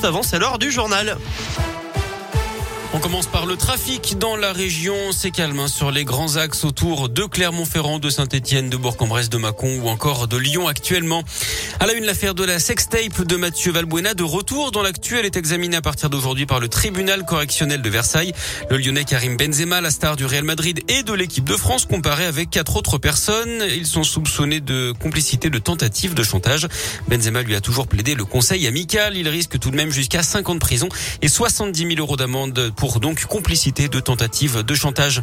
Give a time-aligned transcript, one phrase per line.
[0.00, 1.18] juste avant, c'est l'heure du journal.
[2.92, 4.96] On commence par le trafic dans la région.
[5.12, 9.38] C'est calme hein, sur les grands axes autour de Clermont-Ferrand, de Saint-Etienne, de Bourg-en-Bresse, de
[9.38, 11.22] Mâcon ou encore de Lyon actuellement.
[11.78, 15.16] À la une, l'affaire de la sextape de Mathieu Valbuena de retour dans l'actu.
[15.16, 18.32] Elle est examinée à partir d'aujourd'hui par le tribunal correctionnel de Versailles.
[18.70, 22.26] Le lyonnais Karim Benzema, la star du Real Madrid et de l'équipe de France, comparé
[22.26, 23.64] avec quatre autres personnes.
[23.72, 26.66] Ils sont soupçonnés de complicité de tentative de chantage.
[27.06, 29.16] Benzema lui a toujours plaidé le conseil amical.
[29.16, 30.88] Il risque tout de même jusqu'à 5 ans de prison
[31.22, 35.20] et 70 000 euros d'amende pour donc complicité de tentative de chantage.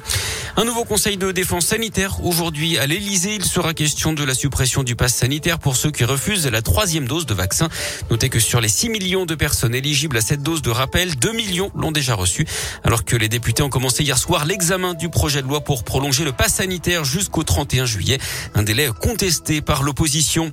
[0.58, 3.34] Un nouveau conseil de défense sanitaire aujourd'hui à l'Elysée.
[3.34, 7.08] Il sera question de la suppression du pass sanitaire pour ceux qui refusent la troisième
[7.08, 7.68] dose de vaccin.
[8.12, 11.32] Notez que sur les 6 millions de personnes éligibles à cette dose de rappel, 2
[11.32, 12.46] millions l'ont déjà reçu.
[12.84, 16.26] Alors que les députés ont commencé hier soir l'examen du projet de loi pour prolonger
[16.26, 18.20] le pass sanitaire jusqu'au 31 juillet.
[18.54, 20.52] Un délai contesté par l'opposition.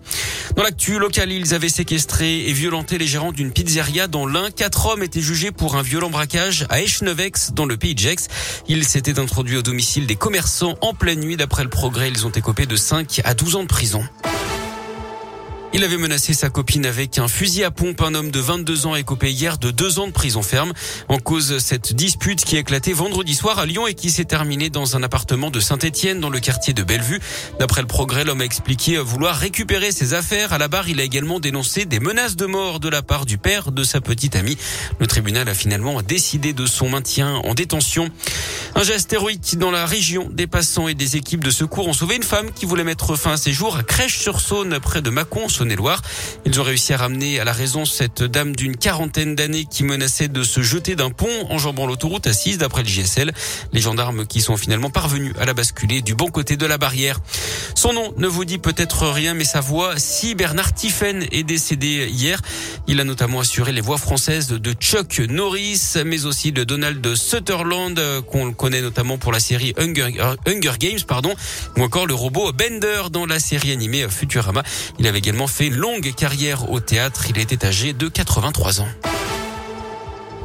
[0.57, 4.87] Dans l'actu local, ils avaient séquestré et violenté les gérants d'une pizzeria dont l'un, quatre
[4.87, 8.29] hommes étaient jugés pour un violent braquage à Dans le pays de Gex.
[8.69, 11.37] Ils s'étaient introduits au domicile des commerçants en pleine nuit.
[11.37, 14.05] D'après le progrès, ils ont écopé de 5 à 12 ans de prison.
[15.77, 18.01] Il avait menacé sa copine avec un fusil à pompe.
[18.01, 20.73] Un homme de 22 ans a écopé hier de deux ans de prison ferme.
[21.09, 24.71] En cause, cette dispute qui a éclaté vendredi soir à Lyon et qui s'est terminée
[24.71, 27.19] dans un appartement de Saint-Etienne dans le quartier de Bellevue.
[27.59, 30.53] D'après le progrès, l'homme a expliqué vouloir récupérer ses affaires.
[30.53, 33.37] À la barre, il a également dénoncé des menaces de mort de la part du
[33.37, 34.57] père de sa petite amie.
[35.01, 38.11] Le tribunal a finalement décidé de son maintien en détention.
[38.77, 40.29] Un geste héroïque dans la région.
[40.31, 43.33] Des passants et des équipes de secours ont sauvé une femme qui voulait mettre fin
[43.33, 46.03] à ses jours à Crèche-sur-Saône près de Mâcon, loire
[46.45, 50.29] Ils ont réussi à ramener à la raison cette dame d'une quarantaine d'années qui menaçait
[50.29, 53.33] de se jeter d'un pont en jambant l'autoroute assise d'après le GSL.
[53.73, 57.21] Les gendarmes qui sont finalement parvenus à la basculer du bon côté de la barrière.
[57.75, 62.09] Son nom ne vous dit peut-être rien, mais sa voix, si Bernard Tiffen est décédé
[62.11, 62.41] hier.
[62.87, 68.01] Il a notamment assuré les voix françaises de Chuck Norris, mais aussi de Donald Sutherland,
[68.31, 70.13] qu'on connaît notamment pour la série Hunger,
[70.47, 71.35] Hunger Games, pardon,
[71.77, 74.63] ou encore le robot Bender dans la série animée Futurama.
[74.99, 77.27] Il avait également fait longue carrière au théâtre.
[77.31, 78.89] Il était âgé de 83 ans.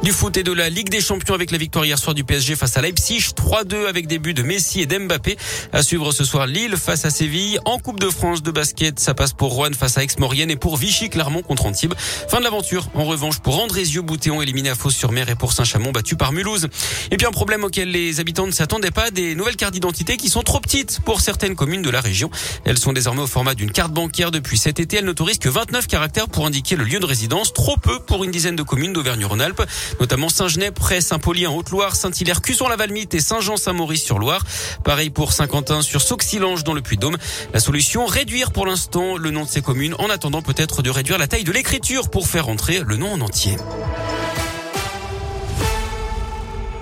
[0.02, 2.56] Du foot et de la Ligue des Champions avec la victoire hier soir du PSG
[2.56, 3.32] face à Leipzig.
[3.36, 5.36] 3-2 avec des buts de Messi et d'Mbappé.
[5.74, 7.58] À suivre ce soir Lille face à Séville.
[7.66, 10.78] En Coupe de France de basket, ça passe pour Rouen face à Aix-Maurienne et pour
[10.78, 11.92] Vichy Clermont contre Antibes.
[11.98, 12.88] Fin de l'aventure.
[12.94, 16.68] En revanche, pour Andrézieux Boutéon éliminé à Fos-sur-Mer et pour Saint-Chamond battu par Mulhouse.
[17.10, 20.30] Et puis un problème auquel les habitants ne s'attendaient pas, des nouvelles cartes d'identité qui
[20.30, 22.30] sont trop petites pour certaines communes de la région.
[22.64, 24.96] Elles sont désormais au format d'une carte bancaire depuis cet été.
[24.96, 27.52] Elles n'autorisent que 29 caractères pour indiquer le lieu de résidence.
[27.52, 29.60] Trop peu pour une dizaine de communes d'Auvergne-Rhône-Alpes
[29.98, 34.44] notamment Saint-Genès, Près, Saint-Pauli en Haute-Loire, Saint-Hilaire, Cusson-la-Valmite et Saint-Jean-Saint-Maurice-sur-Loire.
[34.84, 37.16] Pareil pour Saint-Quentin sur Sauxilange dans le Puy-de-Dôme.
[37.52, 41.18] La solution, réduire pour l'instant le nom de ces communes en attendant peut-être de réduire
[41.18, 43.56] la taille de l'écriture pour faire entrer le nom en entier.